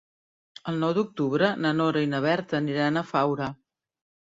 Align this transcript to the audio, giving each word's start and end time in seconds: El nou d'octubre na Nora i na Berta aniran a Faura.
El 0.71 0.79
nou 0.83 0.95
d'octubre 0.99 1.51
na 1.67 1.75
Nora 1.83 2.03
i 2.07 2.09
na 2.15 2.23
Berta 2.25 2.59
aniran 2.63 3.01
a 3.01 3.07
Faura. 3.13 3.53